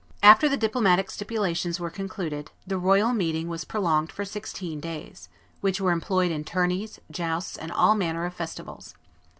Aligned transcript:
After 0.23 0.49
the 0.49 0.57
diplomatic 0.57 1.11
stipulations 1.11 1.79
were 1.79 1.91
concluded, 1.91 2.49
the 2.65 2.79
royal 2.79 3.13
meeting 3.13 3.47
was 3.47 3.63
prolonged 3.63 4.11
for 4.11 4.25
sixteen 4.25 4.79
days, 4.79 5.29
which 5.59 5.79
were 5.79 5.91
employed 5.91 6.31
in 6.31 6.43
tourneys, 6.43 6.99
jousts, 7.11 7.55
and 7.55 7.71
all 7.71 7.93
manner 7.93 8.25
of 8.25 8.33
festivals. 8.33 8.95